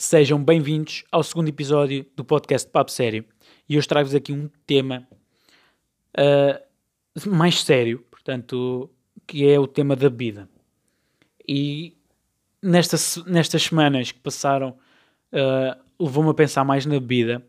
[0.00, 3.24] Sejam bem-vindos ao segundo episódio do podcast Papo Sério.
[3.68, 5.08] E hoje trago-vos aqui um tema
[6.16, 8.88] uh, mais sério, portanto,
[9.26, 10.48] que é o tema da bebida.
[11.48, 11.96] E
[12.62, 14.78] nesta, nestas semanas que passaram,
[15.32, 17.44] uh, levou-me a pensar mais na bebida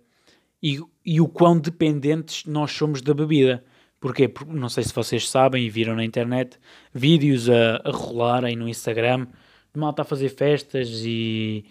[0.61, 3.63] e, e o quão dependentes nós somos da bebida.
[4.00, 4.27] Porquê?
[4.27, 6.57] Porque não sei se vocês sabem e viram na internet
[6.91, 9.27] vídeos a, a rolarem no Instagram
[9.71, 11.63] de malta a fazer festas e,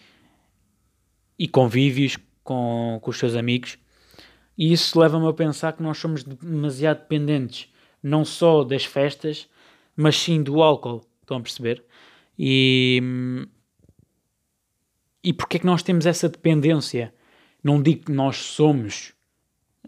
[1.39, 3.79] e convívios com, com os seus amigos.
[4.57, 7.69] E isso leva-me a pensar que nós somos demasiado dependentes,
[8.03, 9.49] não só das festas,
[9.97, 11.05] mas sim do álcool.
[11.21, 11.85] Estão a perceber?
[12.39, 13.01] E,
[15.23, 17.15] e porquê é que nós temos essa dependência?
[17.63, 19.13] Não digo que nós somos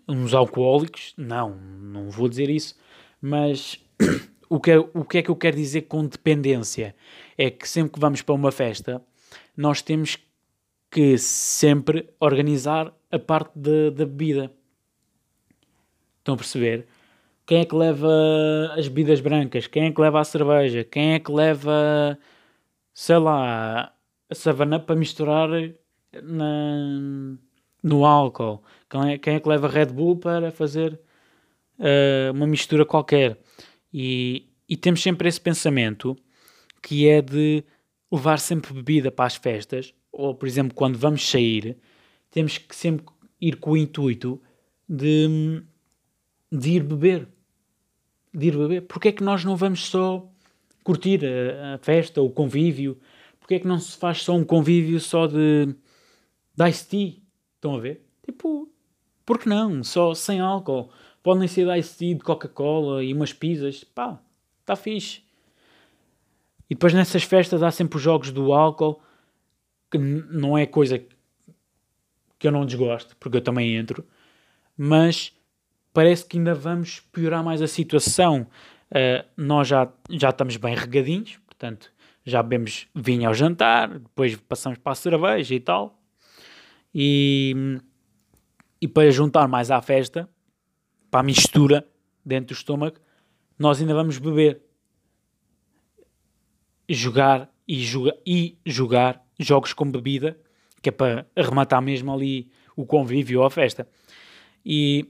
[0.06, 2.76] uns alcoólicos, não, não vou dizer isso,
[3.22, 3.78] mas
[4.48, 6.94] o que, é, o que é que eu quero dizer com dependência?
[7.38, 9.02] É que sempre que vamos para uma festa,
[9.56, 10.29] nós temos que
[11.18, 14.50] sempre organizar a parte da, da bebida.
[16.18, 16.86] Estão a perceber?
[17.46, 18.08] Quem é que leva
[18.76, 19.66] as bebidas brancas?
[19.66, 20.84] Quem é que leva a cerveja?
[20.84, 22.18] Quem é que leva,
[22.94, 23.92] sei lá,
[24.28, 25.48] a savana para misturar
[26.22, 27.36] na,
[27.82, 28.62] no álcool?
[28.88, 31.00] Quem é, quem é que leva Red Bull para fazer
[31.78, 33.36] uh, uma mistura qualquer?
[33.92, 36.16] E, e temos sempre esse pensamento
[36.82, 37.64] que é de
[38.12, 41.76] levar sempre bebida para as festas, ou por exemplo, quando vamos sair,
[42.30, 43.06] temos que sempre
[43.40, 44.40] ir com o intuito
[44.88, 45.62] de,
[46.50, 47.28] de ir beber.
[48.32, 48.82] De ir beber.
[48.82, 50.28] Porquê é que nós não vamos só
[50.84, 52.98] curtir a, a festa, o convívio?
[53.38, 55.74] Porquê é que não se faz só um convívio só de,
[56.54, 57.22] de iced tea?
[57.56, 58.06] Estão a ver?
[58.24, 58.70] Tipo,
[59.26, 59.82] por que não?
[59.82, 60.90] Só sem álcool.
[61.22, 63.84] Podem ser de iced tea, de Coca-Cola e umas pizzas.
[63.84, 64.20] Pá,
[64.60, 65.22] está fixe.
[66.68, 69.00] E depois nessas festas há sempre os jogos do álcool,
[69.90, 70.98] que não é coisa
[72.38, 74.06] que eu não desgosto, porque eu também entro,
[74.76, 75.32] mas
[75.92, 78.46] parece que ainda vamos piorar mais a situação.
[78.90, 81.92] Uh, nós já, já estamos bem regadinhos, portanto,
[82.24, 86.00] já bebemos vinho ao jantar, depois passamos para a cerveja e tal.
[86.94, 87.78] E,
[88.80, 90.28] e para juntar mais à festa,
[91.10, 91.86] para a mistura
[92.24, 92.96] dentro do estômago,
[93.58, 94.62] nós ainda vamos beber.
[96.88, 100.38] Jogar e, joga, e jogar jogos com bebida,
[100.82, 103.88] que é para arrematar mesmo ali o convívio ou a festa.
[104.64, 105.08] E,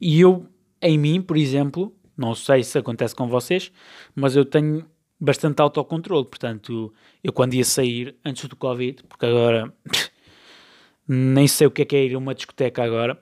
[0.00, 0.46] e eu,
[0.80, 3.72] em mim, por exemplo, não sei se acontece com vocês,
[4.14, 4.86] mas eu tenho
[5.20, 6.26] bastante autocontrole.
[6.26, 9.72] Portanto, eu quando ia sair antes do Covid, porque agora
[11.06, 13.20] nem sei o que é, que é ir a uma discoteca agora,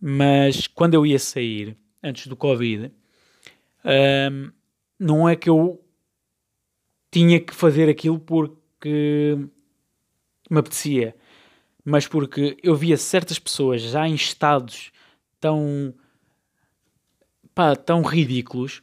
[0.00, 2.92] mas quando eu ia sair antes do Covid,
[3.84, 4.50] um,
[4.98, 5.82] não é que eu
[7.10, 8.65] tinha que fazer aquilo porque
[10.50, 11.14] me apetecia,
[11.84, 14.92] mas porque eu via certas pessoas já em estados
[15.40, 15.94] tão,
[17.54, 18.82] pá, tão ridículos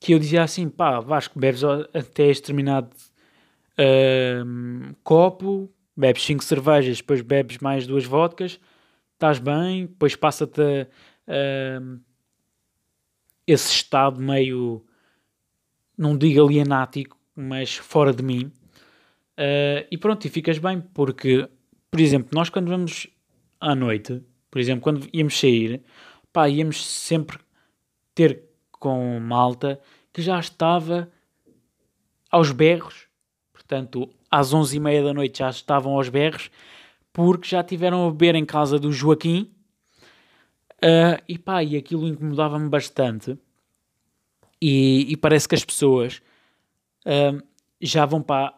[0.00, 2.90] que eu dizia assim, pá, Vasco, bebes até este determinado
[5.04, 8.60] copo, bebes 5 cervejas, depois bebes mais duas vodkas,
[9.14, 12.00] estás bem, depois passa-te uh,
[13.46, 14.84] esse estado meio,
[15.96, 18.52] não digo alienático, mas fora de mim.
[19.38, 21.48] Uh, e pronto, e ficas bem, porque,
[21.88, 23.06] por exemplo, nós quando vamos
[23.60, 25.80] à noite, por exemplo, quando íamos sair,
[26.32, 27.38] pá, íamos sempre
[28.16, 29.80] ter com malta
[30.12, 31.08] que já estava
[32.28, 33.06] aos berros,
[33.52, 36.50] portanto, às 11h30 da noite já estavam aos berros,
[37.12, 39.54] porque já tiveram a beber em casa do Joaquim,
[40.82, 43.38] uh, e pá, e aquilo incomodava-me bastante,
[44.60, 46.20] e, e, parece que as pessoas
[47.06, 47.40] uh,
[47.80, 48.57] já vão para,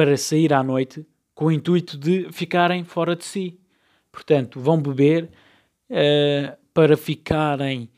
[0.00, 3.60] para sair à noite com o intuito de ficarem fora de si.
[4.10, 5.30] Portanto, vão beber
[5.90, 7.90] uh, para ficarem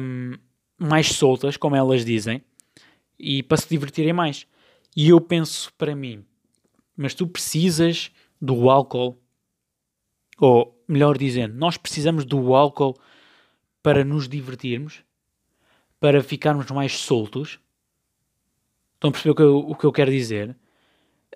[0.00, 0.34] um,
[0.78, 2.44] mais soltas, como elas dizem,
[3.18, 4.46] e para se divertirem mais.
[4.96, 6.24] E eu penso para mim,
[6.96, 9.20] mas tu precisas do álcool,
[10.38, 12.96] ou melhor dizendo, nós precisamos do álcool
[13.82, 15.02] para nos divertirmos,
[15.98, 17.58] para ficarmos mais soltos.
[18.94, 20.56] Estão a perceber o que eu, o que eu quero dizer?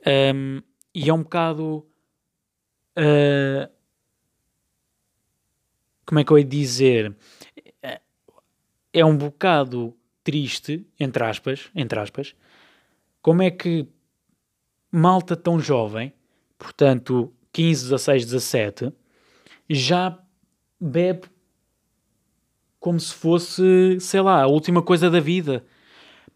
[0.07, 0.63] Um,
[0.95, 1.87] e é um bocado.
[2.97, 3.69] Uh,
[6.05, 7.17] como é que eu ia dizer?
[8.93, 12.35] É um bocado triste, entre aspas, entre aspas,
[13.21, 13.87] como é que
[14.91, 16.13] malta tão jovem,
[16.59, 18.93] portanto 15, 16, 17,
[19.69, 20.19] já
[20.81, 21.29] bebe
[22.79, 25.65] como se fosse, sei lá, a última coisa da vida.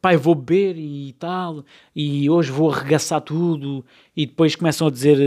[0.01, 1.65] Pai, vou beber e tal,
[1.95, 3.85] e hoje vou arregaçar tudo,
[4.17, 5.19] e depois começam a dizer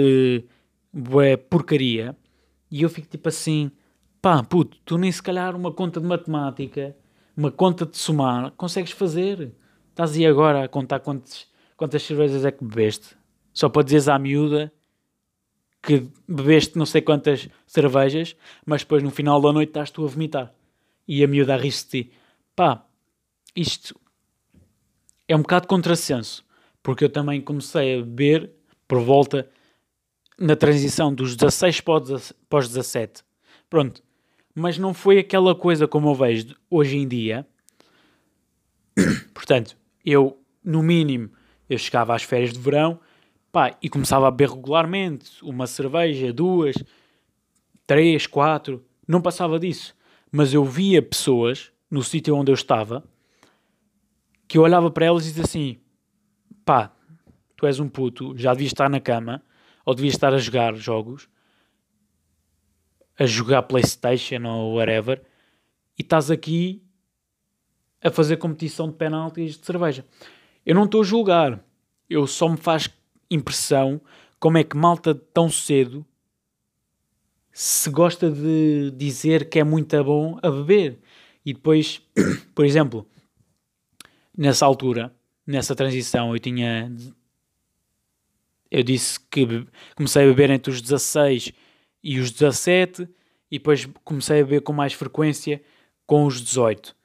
[0.94, 2.16] uh, porcaria,
[2.70, 3.72] e eu fico tipo assim,
[4.22, 6.96] pá, puto, tu nem se calhar uma conta de matemática,
[7.36, 9.52] uma conta de somar, consegues fazer.
[9.90, 11.48] Estás aí agora a contar quantos,
[11.78, 13.16] quantas cervejas é que bebeste,
[13.54, 14.72] só para dizeres à miúda
[15.84, 18.36] que bebeste não sei quantas cervejas,
[18.66, 20.54] mas depois no final da noite estás tu a vomitar.
[21.06, 22.12] E a miúda a rir-se de ti.
[22.56, 22.86] Pá,
[23.54, 23.94] isto
[25.28, 26.46] é um bocado contrassenso,
[26.82, 28.52] porque eu também comecei a beber
[28.88, 29.50] por volta
[30.38, 33.24] na transição dos 16 para os 17.
[33.70, 34.04] Pronto.
[34.56, 37.48] Mas não foi aquela coisa como eu vejo hoje em dia.
[39.34, 39.76] Portanto,
[40.06, 41.32] eu, no mínimo,
[41.70, 43.00] eu chegava às férias de verão
[43.54, 46.76] Pá, e começava a beber regularmente, uma cerveja, duas,
[47.86, 49.96] três, quatro, não passava disso.
[50.32, 53.04] Mas eu via pessoas no sítio onde eu estava
[54.48, 55.78] que eu olhava para elas e dizia assim:
[56.66, 56.92] pá,
[57.56, 59.44] tu és um puto, já devias estar na cama,
[59.86, 61.30] ou devias estar a jogar jogos,
[63.18, 65.24] a jogar Playstation ou whatever,
[65.98, 66.84] e estás aqui
[68.02, 70.06] a fazer competição de penaltis de cerveja.
[70.66, 71.64] Eu não estou a julgar,
[72.10, 72.90] eu só me faz
[73.30, 74.02] impressão
[74.40, 76.06] como é que malta tão cedo
[77.52, 81.00] se gosta de dizer que é muito bom a beber.
[81.46, 82.02] E depois,
[82.56, 83.08] por exemplo,
[84.38, 85.14] nessa altura,
[85.46, 86.92] nessa transição, eu tinha.
[88.70, 89.66] Eu disse que
[89.96, 91.52] comecei a beber entre os 16
[92.04, 93.08] e os 17,
[93.52, 95.62] e depois comecei a beber com mais frequência
[96.08, 96.96] com os 18,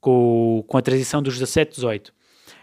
[0.00, 2.14] com, com a transição dos 17 18.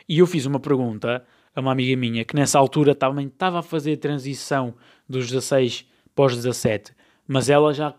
[0.07, 1.25] E eu fiz uma pergunta
[1.55, 4.73] a uma amiga minha que nessa altura também estava a fazer a transição
[5.07, 5.85] dos 16
[6.15, 6.93] para os 17,
[7.27, 7.93] mas ela já,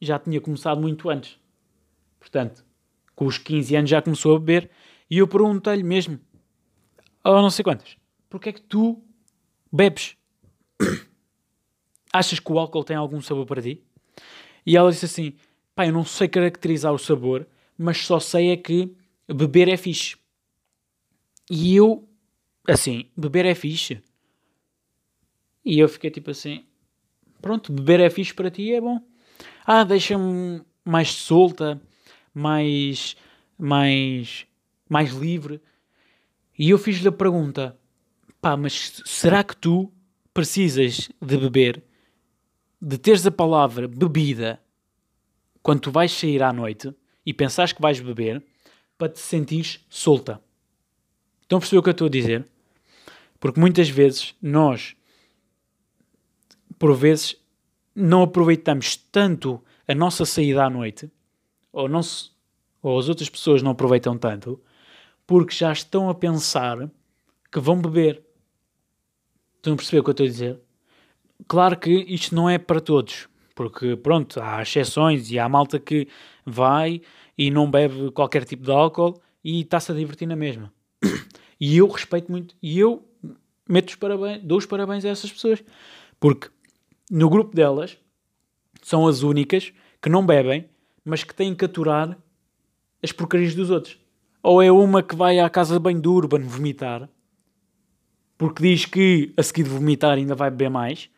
[0.00, 1.38] já tinha começado muito antes.
[2.20, 2.64] Portanto,
[3.14, 4.70] com os 15 anos já começou a beber
[5.10, 6.18] e eu perguntei-lhe mesmo,
[7.22, 7.96] ou não sei quantas,
[8.28, 9.02] porque é que tu
[9.72, 10.16] bebes?
[12.12, 13.82] Achas que o álcool tem algum sabor para ti?
[14.64, 15.34] E ela disse assim,
[15.74, 17.46] pá, eu não sei caracterizar o sabor,
[17.76, 18.94] mas só sei é que
[19.28, 20.16] beber é fixe.
[21.50, 22.08] E eu
[22.68, 24.02] assim, beber é fixe.
[25.64, 26.64] E eu fiquei tipo assim,
[27.40, 29.00] pronto, beber é fixe para ti é bom.
[29.66, 31.80] Ah, deixa-me mais solta,
[32.34, 33.16] mais,
[33.58, 34.46] mais,
[34.88, 35.60] mais livre.
[36.58, 37.76] E eu fiz-lhe a pergunta,
[38.40, 39.92] pá, mas será que tu
[40.32, 41.82] precisas de beber,
[42.80, 44.60] de teres a palavra bebida
[45.62, 46.94] quando tu vais sair à noite
[47.24, 48.44] e pensares que vais beber
[48.98, 50.40] para te sentires solta?
[51.42, 52.46] Estão a perceber o que eu estou a dizer?
[53.38, 54.96] Porque muitas vezes nós,
[56.78, 57.36] por vezes,
[57.94, 61.10] não aproveitamos tanto a nossa saída à noite,
[61.72, 62.00] ou, não
[62.82, 64.60] ou as outras pessoas não aproveitam tanto,
[65.26, 66.90] porque já estão a pensar
[67.50, 68.22] que vão beber.
[69.56, 70.60] Estão a perceber o que eu estou a dizer?
[71.48, 76.08] Claro que isto não é para todos, porque pronto, há exceções e há malta que
[76.44, 77.00] vai
[77.36, 80.72] e não bebe qualquer tipo de álcool e está-se a divertir na mesma.
[81.60, 83.08] E eu respeito muito, e eu
[83.66, 85.62] meto os parabéns, dou os parabéns a essas pessoas.
[86.18, 86.50] Porque
[87.10, 87.96] no grupo delas
[88.82, 89.72] são as únicas
[90.02, 90.68] que não bebem,
[91.04, 92.18] mas que têm que aturar
[93.02, 93.98] as porcarias dos outros.
[94.44, 97.08] Ou é uma que vai à casa de banho do Urban vomitar,
[98.36, 101.08] porque diz que a seguir de vomitar ainda vai beber mais,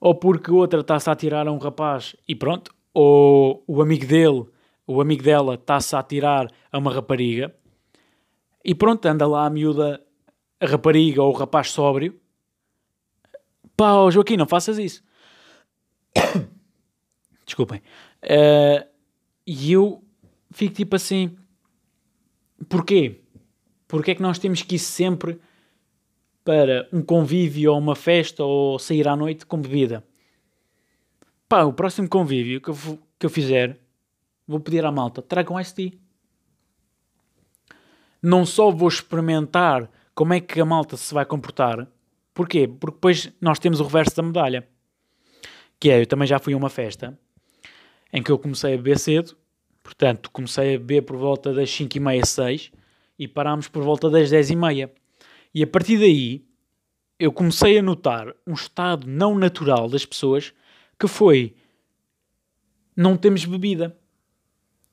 [0.00, 4.46] ou porque outra está-se a tirar a um rapaz e pronto, ou o amigo dele,
[4.86, 7.54] o amigo dela está-se a tirar a uma rapariga,
[8.64, 10.02] e pronto, anda lá a miúda
[10.58, 12.18] a rapariga ou o rapaz sóbrio,
[13.76, 15.04] pá, oh, Joaquim, não faças isso.
[17.44, 17.82] Desculpem.
[18.22, 18.88] Uh,
[19.46, 20.02] e eu
[20.50, 21.36] fico tipo assim,
[22.68, 23.20] porquê?
[23.88, 25.38] Porquê é que nós temos que ir sempre
[26.44, 30.04] para um convívio ou uma festa ou sair à noite com bebida?
[31.48, 32.76] Pá, o próximo convívio que eu,
[33.18, 33.78] que eu fizer,
[34.46, 35.98] vou pedir à malta, tragam ST.
[38.20, 41.86] Não só vou experimentar como é que a malta se vai comportar.
[42.34, 42.66] Porquê?
[42.66, 44.68] Porque depois nós temos o reverso da medalha.
[45.78, 47.18] Que é, eu também já fui a uma festa
[48.12, 49.36] em que eu comecei a beber cedo,
[49.86, 52.72] portanto, comecei a beber por volta das 5 e meia, 6
[53.16, 54.92] e parámos por volta das 10 e meia.
[55.54, 56.44] E a partir daí
[57.20, 60.52] eu comecei a notar um estado não natural das pessoas
[60.98, 61.54] que foi
[62.96, 63.96] não temos bebida.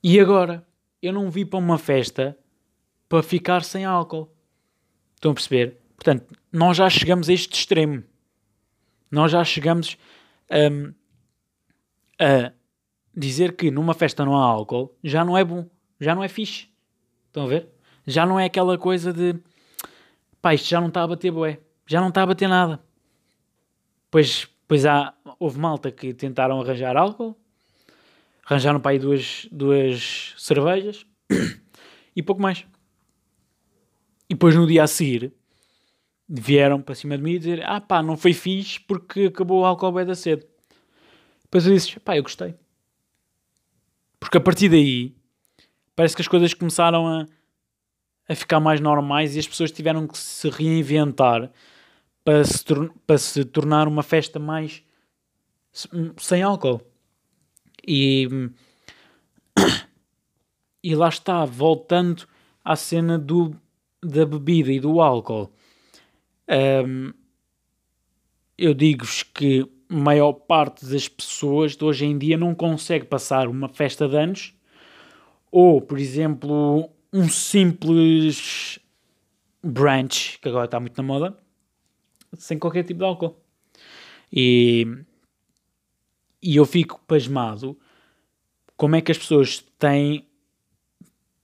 [0.04, 0.64] E agora?
[1.02, 2.38] Eu não vi para uma festa
[3.10, 4.32] para ficar sem álcool.
[5.16, 5.80] Estão a perceber?
[5.96, 8.04] Portanto, nós já chegamos a este extremo.
[9.10, 9.98] Nós já chegamos
[10.52, 10.94] um,
[12.20, 12.54] a
[13.16, 16.68] dizer que numa festa não há álcool já não é bom, já não é fixe.
[17.28, 17.70] Estão a ver?
[18.06, 19.36] Já não é aquela coisa de
[20.42, 22.84] pá, isto já não está a bater bué, já não está a bater nada.
[24.12, 27.38] Pois, pois há, houve malta que tentaram arranjar álcool,
[28.46, 31.06] arranjaram para aí duas, duas cervejas
[32.16, 32.66] e pouco mais.
[34.30, 35.34] E depois no dia a seguir
[36.28, 39.66] vieram para cima de mim e dizer: Ah pá, não foi fixe porque acabou o
[39.66, 40.46] álcool bem da cedo.
[41.44, 42.56] Depois eu disse: Pá, eu gostei.
[44.24, 45.14] Porque a partir daí
[45.94, 47.28] parece que as coisas começaram a,
[48.30, 51.52] a ficar mais normais e as pessoas tiveram que se reinventar
[52.24, 52.64] para se,
[53.06, 54.82] para se tornar uma festa mais
[56.16, 56.82] sem álcool.
[57.86, 58.30] E,
[60.82, 62.26] e lá está, voltando
[62.64, 63.54] à cena do,
[64.02, 65.52] da bebida e do álcool.
[66.48, 67.14] Um,
[68.58, 73.70] eu digo-vos que maior parte das pessoas de hoje em dia não consegue passar uma
[73.70, 74.54] festa de anos
[75.52, 78.80] ou, por exemplo, um simples
[79.64, 81.38] brunch, que agora está muito na moda,
[82.36, 83.38] sem qualquer tipo de álcool.
[84.32, 84.88] E,
[86.42, 87.78] e eu fico pasmado
[88.76, 90.28] como é que as pessoas têm,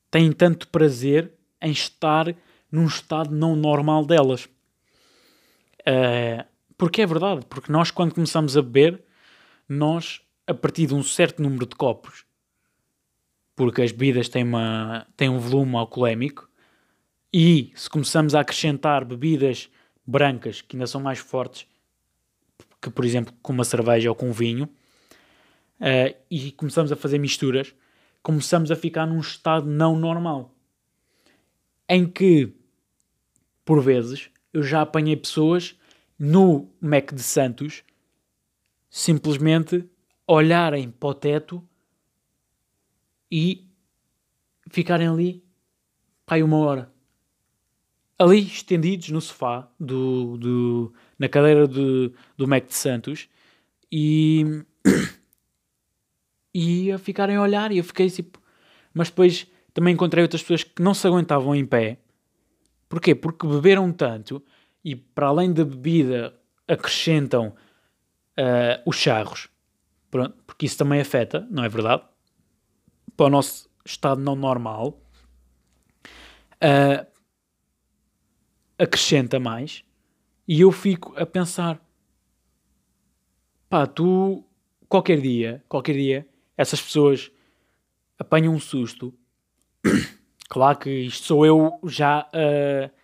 [0.09, 2.35] têm tanto prazer em estar
[2.71, 4.45] num estado não normal delas.
[5.81, 6.43] Uh,
[6.79, 9.03] porque é verdade, porque nós quando começamos a beber,
[9.67, 12.25] nós, a partir de um certo número de copos,
[13.53, 16.49] porque as bebidas têm, uma, têm um volume alcoolémico,
[17.33, 19.69] e se começamos a acrescentar bebidas
[20.07, 21.67] brancas que ainda são mais fortes
[22.81, 24.63] que, por exemplo, com uma cerveja ou com um vinho,
[25.81, 27.75] uh, e começamos a fazer misturas,
[28.23, 30.55] começamos a ficar num estado não normal.
[31.89, 32.53] Em que,
[33.65, 35.75] por vezes, eu já apanhei pessoas
[36.19, 37.83] no Mac de Santos
[38.89, 39.89] simplesmente
[40.27, 41.67] olharem para o teto
[43.31, 43.65] e
[44.69, 45.43] ficarem ali
[46.25, 46.91] pai uma hora
[48.17, 53.29] ali estendidos no sofá do, do, na cadeira do, do Mac de Santos
[53.89, 54.65] e
[56.53, 58.41] e a ficarem a olhar e eu fiquei tipo
[58.93, 61.99] mas depois também encontrei outras pessoas que não se aguentavam em pé
[62.89, 63.15] porquê?
[63.15, 64.43] porque beberam tanto
[64.83, 66.33] e para além da bebida
[66.67, 67.47] acrescentam
[68.37, 69.49] uh, os charros,
[70.09, 72.03] Pronto, porque isso também afeta, não é verdade?
[73.15, 74.99] Para o nosso estado não normal,
[76.55, 77.05] uh,
[78.77, 79.83] acrescenta mais
[80.47, 81.79] e eu fico a pensar,
[83.69, 84.43] pá, tu
[84.87, 87.31] qualquer dia, qualquer dia, essas pessoas
[88.17, 89.13] apanham um susto.
[90.49, 92.98] claro que isto sou eu já uh,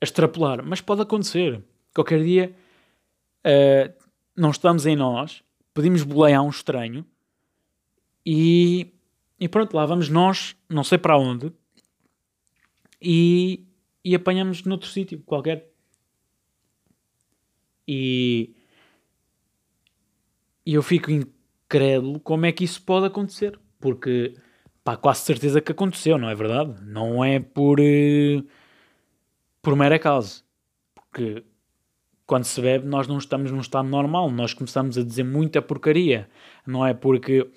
[0.00, 1.62] a extrapolar, mas pode acontecer.
[1.94, 2.56] Qualquer dia
[3.44, 3.92] uh,
[4.36, 5.42] não estamos em nós,
[5.74, 7.04] pedimos boleia a um estranho
[8.24, 8.92] e,
[9.38, 11.52] e pronto, lá vamos nós, não sei para onde,
[13.00, 13.66] e,
[14.04, 15.70] e apanhamos noutro sítio qualquer.
[17.86, 18.54] E,
[20.64, 24.34] e eu fico incrédulo como é que isso pode acontecer, porque
[24.84, 26.82] pá, quase certeza que aconteceu, não é verdade?
[26.84, 27.80] Não é por.
[27.80, 28.46] Uh,
[29.62, 30.42] por mera causa.
[30.94, 31.44] Porque
[32.26, 36.30] quando se bebe, nós não estamos num estado normal, nós começamos a dizer muita porcaria.
[36.66, 37.50] Não é porque.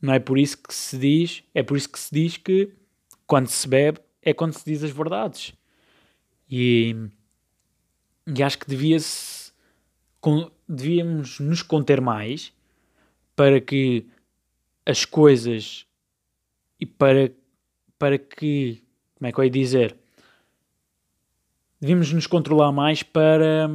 [0.00, 2.72] Não é por isso que se diz, é por isso que se diz que
[3.26, 5.52] quando se bebe é quando se diz as verdades.
[6.48, 6.94] E,
[8.26, 9.52] e acho que devia-se.
[10.68, 12.52] Devíamos nos conter mais
[13.34, 14.06] para que
[14.84, 15.86] as coisas
[16.80, 17.30] e para,
[17.98, 18.82] para que.
[19.16, 19.96] Como é que eu ia dizer?
[21.80, 23.68] Devíamos nos controlar mais para,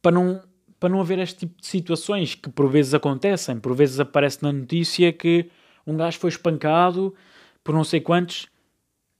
[0.00, 0.42] para, não,
[0.78, 3.58] para não haver este tipo de situações que por vezes acontecem.
[3.58, 5.50] Por vezes aparece na notícia que
[5.86, 7.14] um gajo foi espancado
[7.62, 8.48] por não sei quantos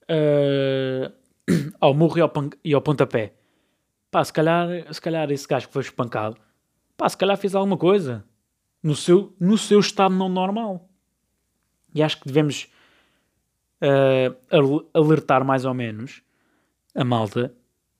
[0.03, 1.11] uh,
[1.79, 2.31] ao murro e ao,
[2.63, 3.33] e ao pontapé.
[4.11, 6.37] Pá, se calhar, se calhar esse gajo que foi espancado,
[6.95, 8.23] pá, se calhar fez alguma coisa
[8.81, 10.89] no seu, no seu estado não normal.
[11.95, 12.67] E acho que devemos
[13.81, 16.21] uh, alertar mais ou menos
[16.95, 17.53] a malta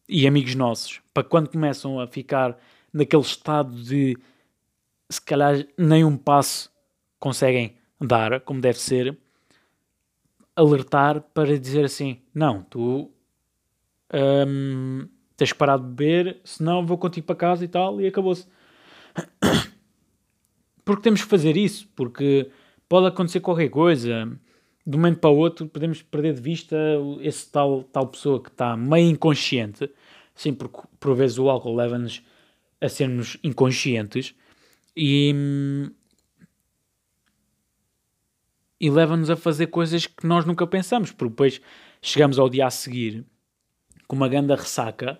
[0.07, 2.57] e amigos nossos, para quando começam a ficar
[2.91, 4.17] naquele estado de
[5.09, 6.71] se calhar nem um passo
[7.19, 9.17] conseguem dar como deve ser,
[10.55, 13.11] alertar para dizer assim: não, tu
[14.13, 15.07] hum,
[15.37, 18.47] tens que parar de beber, senão vou contigo para casa e tal, e acabou-se.
[20.83, 22.51] Porque temos que fazer isso, porque
[22.89, 24.37] pode acontecer qualquer coisa
[24.85, 26.75] de um momento para o outro podemos perder de vista
[27.21, 29.89] esse tal, tal pessoa que está meio inconsciente,
[30.35, 32.21] sim, porque por vezes o álcool leva-nos
[32.81, 34.35] a sermos inconscientes
[34.95, 35.33] e,
[38.79, 41.61] e leva-nos a fazer coisas que nós nunca pensamos, porque depois
[42.01, 43.25] chegamos ao dia a seguir
[44.05, 45.17] com uma ganda ressaca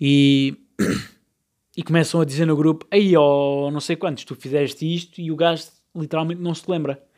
[0.00, 0.56] e,
[1.76, 5.30] e começam a dizer no grupo: Aí, ó, não sei quantos, tu fizeste isto e
[5.30, 7.11] o gajo literalmente não se lembra.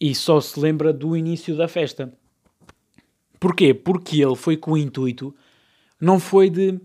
[0.00, 2.12] E só se lembra do início da festa.
[3.38, 3.72] Porquê?
[3.72, 5.34] Porque ele foi com o intuito,
[6.00, 6.80] não foi de,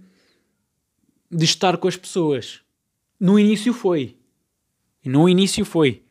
[1.31, 2.61] de estar com as pessoas.
[3.19, 4.17] No início foi.
[5.03, 6.03] No início foi.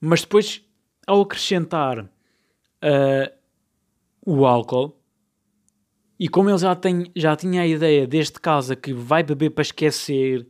[0.00, 0.62] Mas depois,
[1.06, 3.32] ao acrescentar uh,
[4.24, 4.98] o álcool,
[6.18, 9.62] e como ele já, tem, já tinha a ideia desde casa que vai beber para
[9.62, 10.46] esquecer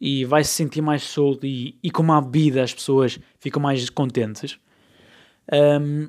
[0.00, 3.88] e vai se sentir mais solto, e, e como há bebida as pessoas ficam mais
[3.90, 4.58] contentes,
[5.52, 6.08] um,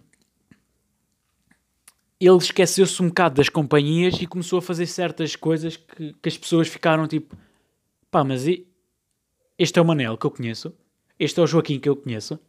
[2.19, 6.37] ele esqueceu-se um bocado das companhias e começou a fazer certas coisas que, que as
[6.37, 7.35] pessoas ficaram tipo:
[8.09, 8.45] pá, mas
[9.57, 10.73] este é o Manel que eu conheço,
[11.19, 12.39] este é o Joaquim que eu conheço,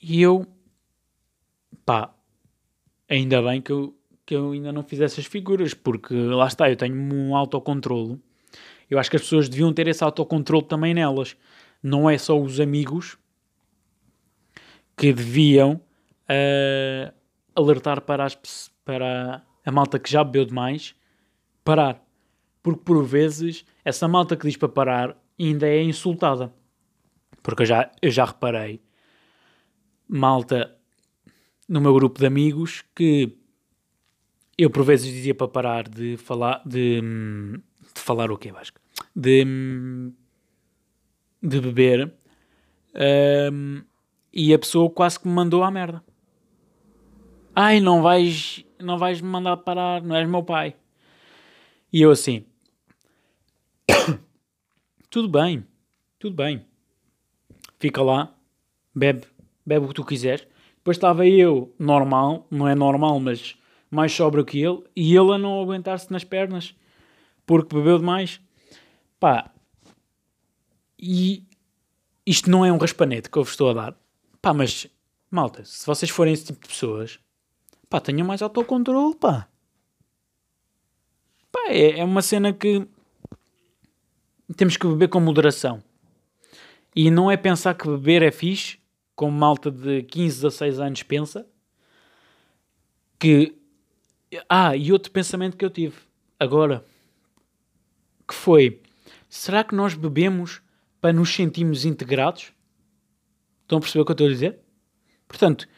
[0.00, 0.46] e eu,
[1.84, 2.14] pá,
[3.08, 6.76] ainda bem que eu, que eu ainda não fiz essas figuras, porque lá está, eu
[6.76, 8.20] tenho um autocontrolo.
[8.88, 11.36] Eu acho que as pessoas deviam ter esse autocontrolo também nelas.
[11.82, 13.18] Não é só os amigos
[14.96, 17.14] que deviam uh,
[17.54, 18.34] alertar para, as,
[18.84, 20.94] para a malta que já bebeu demais
[21.62, 22.02] parar.
[22.62, 26.52] Porque por vezes essa malta que diz para parar ainda é insultada.
[27.42, 28.80] Porque eu já, eu já reparei
[30.08, 30.76] malta
[31.68, 33.36] no meu grupo de amigos que
[34.56, 38.80] eu por vezes dizia para parar de falar de, de falar o quê, Vasco?
[39.14, 39.44] De,
[41.42, 42.12] de beber
[43.52, 43.82] um,
[44.36, 46.04] e a pessoa quase que me mandou à merda.
[47.54, 50.76] Ai, não vais, não vais me mandar parar, não és meu pai.
[51.90, 52.44] E eu assim,
[55.08, 55.66] tudo bem,
[56.18, 56.66] tudo bem.
[57.78, 58.34] Fica lá,
[58.94, 59.26] bebe,
[59.64, 60.46] bebe o que tu quiseres.
[60.76, 63.56] Depois estava eu, normal, não é normal, mas
[63.90, 66.74] mais sóbrio que ele, e ele a não aguentar-se nas pernas,
[67.46, 68.38] porque bebeu demais.
[69.18, 69.50] Pá,
[71.00, 71.42] e
[72.26, 74.05] isto não é um raspanete que eu vos estou a dar.
[74.46, 74.86] Pá, mas,
[75.28, 77.18] malta, se vocês forem esse tipo de pessoas,
[77.90, 79.48] pá, tenham mais autocontrole, pá.
[81.50, 82.86] Pá, é, é uma cena que
[84.56, 85.82] temos que beber com moderação.
[86.94, 88.78] E não é pensar que beber é fixe,
[89.16, 91.44] como malta de 15, 16 anos pensa.
[93.18, 93.52] Que.
[94.48, 95.96] Ah, e outro pensamento que eu tive
[96.38, 96.86] agora.
[98.28, 98.80] Que foi:
[99.28, 100.62] será que nós bebemos
[101.00, 102.54] para nos sentirmos integrados?
[103.66, 104.60] Estão a perceber o que eu estou a dizer?
[105.26, 105.68] Portanto,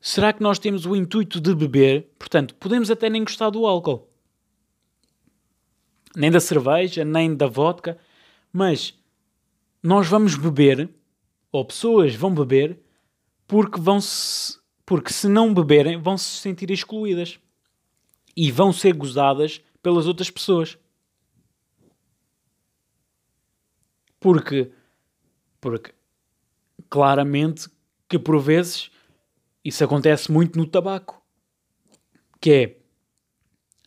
[0.00, 2.08] será que nós temos o intuito de beber?
[2.18, 4.08] Portanto, podemos até nem gostar do álcool,
[6.16, 7.98] nem da cerveja, nem da vodka,
[8.50, 8.98] mas
[9.82, 10.88] nós vamos beber,
[11.52, 12.80] ou pessoas vão beber,
[13.46, 17.38] porque vão se, porque se não beberem, vão se sentir excluídas
[18.34, 20.78] e vão ser gozadas pelas outras pessoas.
[24.18, 24.72] Porque,
[25.60, 25.92] porque
[26.88, 27.68] claramente
[28.08, 28.90] que por vezes
[29.64, 31.22] isso acontece muito no tabaco.
[32.40, 32.76] Que é,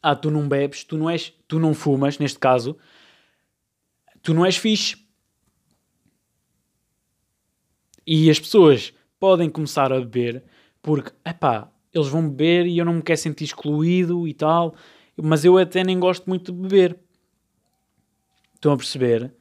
[0.02, 2.78] ah, tu não bebes, tu não és, tu não fumas, neste caso,
[4.22, 4.98] tu não és fixe.
[8.06, 10.44] E as pessoas podem começar a beber
[10.82, 14.76] porque, epá, eles vão beber e eu não me quero sentir excluído e tal,
[15.16, 17.00] mas eu até nem gosto muito de beber.
[18.56, 19.34] Estão a perceber?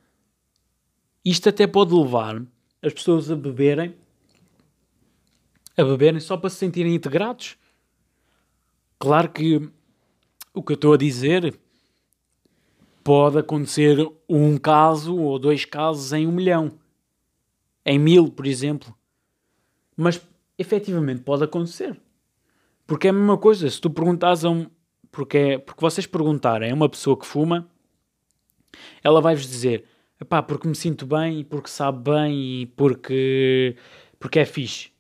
[1.25, 2.43] Isto até pode levar
[2.83, 3.95] as pessoas a beberem
[5.77, 7.57] a beberem só para se sentirem integrados.
[8.99, 9.71] Claro que
[10.53, 11.59] o que eu estou a dizer
[13.03, 13.97] pode acontecer
[14.29, 16.79] um caso ou dois casos em um milhão,
[17.85, 18.95] em mil, por exemplo.
[19.97, 20.21] Mas
[20.59, 21.99] efetivamente pode acontecer.
[22.87, 24.67] Porque é a mesma coisa, se tu perguntas a um.
[25.11, 27.69] Porque, é, porque vocês perguntarem a uma pessoa que fuma,
[29.03, 29.85] ela vai-vos dizer:
[30.25, 33.77] pá, porque me sinto bem, porque sabe bem e porque,
[34.19, 34.91] porque é fixe.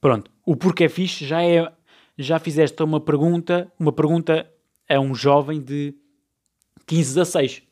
[0.00, 1.72] Pronto, o porquê é fixe já é.
[2.16, 4.50] Já fizeste uma pergunta, uma pergunta
[4.88, 5.94] a um jovem de
[6.86, 7.62] 15, 16.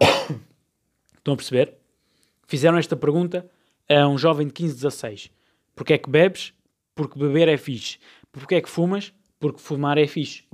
[1.16, 1.74] Estão a perceber?
[2.48, 3.48] Fizeram esta pergunta
[3.88, 5.30] a um jovem de 15, 16.
[5.74, 6.52] Porquê é que bebes?
[6.94, 7.98] Porque beber é fixe.
[8.32, 9.12] Porquê é que fumas?
[9.38, 10.44] Porque fumar é fixe.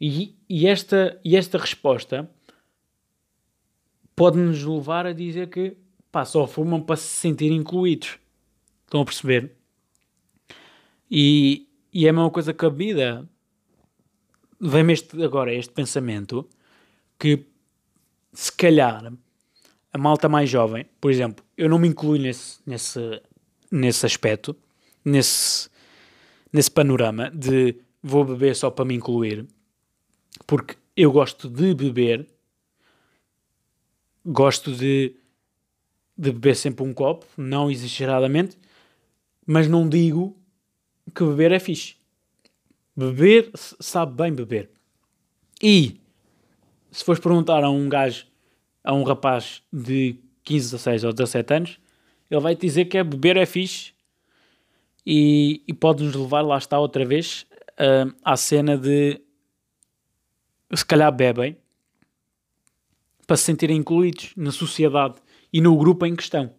[0.00, 2.30] E, e, esta, e esta resposta
[4.14, 5.76] pode-nos levar a dizer que
[6.10, 8.18] pá, só fumam para se sentir incluídos.
[8.84, 9.52] Estão a perceber?
[11.10, 13.28] E, e é a mesma coisa que a vida
[14.60, 16.48] vem-me este, agora este pensamento
[17.18, 17.46] que
[18.32, 19.12] se calhar
[19.92, 23.20] a malta mais jovem, por exemplo, eu não me incluo nesse, nesse,
[23.70, 24.56] nesse aspecto,
[25.04, 25.68] nesse,
[26.52, 29.46] nesse panorama de vou beber só para me incluir,
[30.46, 32.28] porque eu gosto de beber,
[34.24, 35.14] gosto de,
[36.16, 38.56] de beber sempre um copo, não exageradamente,
[39.46, 40.36] mas não digo
[41.14, 41.96] que beber é fixe.
[42.96, 44.70] Beber sabe bem beber.
[45.62, 46.00] E
[46.90, 48.26] se fores perguntar a um gajo,
[48.82, 51.80] a um rapaz de 15, 16 ou 17 anos,
[52.30, 53.92] ele vai te dizer que é beber é fixe
[55.04, 59.20] e, e pode-nos levar, lá está outra vez, uh, à cena de
[60.72, 61.56] se calhar bebem
[63.30, 66.52] para se sentirem incluídos na sociedade e no grupo em questão.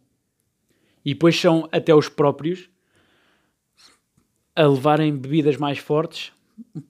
[1.04, 2.70] E depois são até os próprios
[4.56, 6.32] a levarem bebidas mais fortes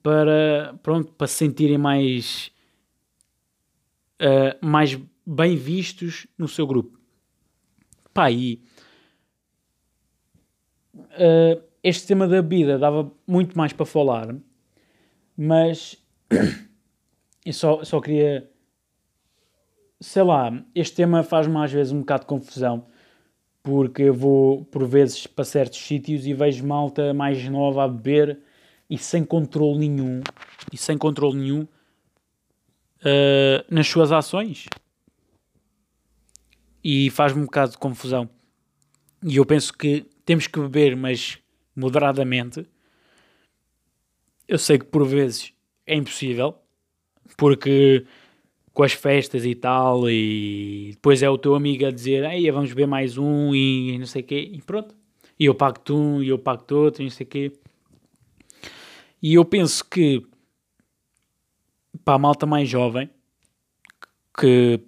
[0.00, 2.52] para, pronto, para se sentirem mais,
[4.20, 6.96] uh, mais bem vistos no seu grupo.
[8.14, 8.62] Pá, e
[10.94, 14.32] uh, este tema da bebida dava muito mais para falar,
[15.36, 16.00] mas
[17.44, 18.48] eu só, só queria,
[20.02, 22.86] sei lá, este tema faz-me às vezes um bocado de confusão,
[23.62, 28.40] porque eu vou por vezes para certos sítios e vejo malta mais nova a beber
[28.90, 30.20] e sem controle nenhum,
[30.72, 34.66] e sem controle nenhum uh, nas suas ações.
[36.82, 38.28] E faz-me um bocado de confusão.
[39.22, 41.38] E eu penso que temos que beber, mas
[41.76, 42.66] moderadamente.
[44.48, 45.54] Eu sei que por vezes
[45.86, 46.56] é impossível,
[47.36, 48.04] porque
[48.72, 52.70] com as festas e tal, e depois é o teu amigo a dizer, ei, vamos
[52.70, 54.94] beber mais um e não sei o quê, e pronto.
[55.38, 57.52] E eu pago-te um, e eu pago-te outro, e não sei o quê.
[59.22, 60.26] E eu penso que
[62.04, 63.10] para a malta mais jovem
[64.38, 64.80] que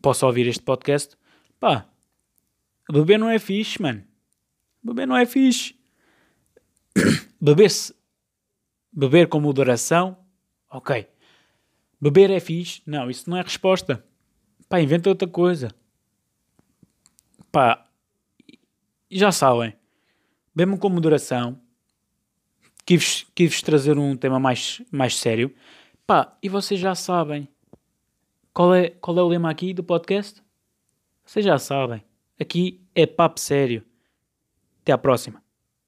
[0.00, 1.16] possa ouvir este podcast,
[1.60, 1.86] pá,
[2.90, 4.02] beber não é fixe, mano.
[4.82, 5.76] Beber não é fixe.
[7.40, 7.94] Beber-se,
[8.92, 10.16] beber com moderação,
[10.70, 11.06] ok.
[12.00, 12.82] Beber é fixe?
[12.86, 14.04] Não, isso não é resposta.
[14.68, 15.74] Pá, inventa outra coisa.
[17.50, 17.86] Pá,
[19.10, 19.74] já sabem.
[20.54, 21.60] Bebam com moderação.
[22.84, 25.54] Quis, quis trazer um tema mais, mais sério.
[26.06, 27.48] Pá, e vocês já sabem.
[28.52, 30.42] Qual é, qual é o lema aqui do podcast?
[31.24, 32.02] Vocês já sabem.
[32.40, 33.84] Aqui é papo sério.
[34.80, 35.47] Até à próxima.